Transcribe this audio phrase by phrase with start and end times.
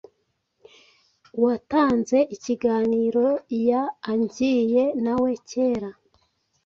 [1.37, 3.27] uwatanze ikiganiro
[3.69, 5.89] yaangiye nawe kera